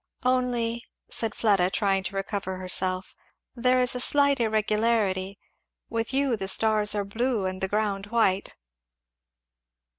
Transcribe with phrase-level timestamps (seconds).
[0.23, 3.13] "Only," said Fleda trying to recover herself,
[3.53, 5.37] "there is a slight irregularity
[5.89, 8.55] with you the stars are blue and the ground white."